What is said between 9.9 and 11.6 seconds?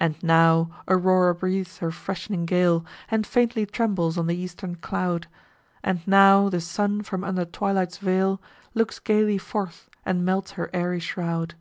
and melts her airy shroud.